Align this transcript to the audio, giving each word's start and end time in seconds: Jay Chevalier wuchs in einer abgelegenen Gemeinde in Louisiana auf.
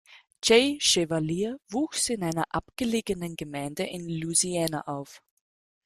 Jay 0.41 0.79
Chevalier 0.79 1.59
wuchs 1.69 2.09
in 2.09 2.23
einer 2.23 2.45
abgelegenen 2.49 3.35
Gemeinde 3.35 3.83
in 3.83 4.09
Louisiana 4.09 4.81
auf. 4.87 5.21